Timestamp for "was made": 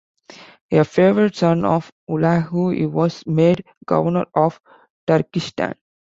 2.87-3.63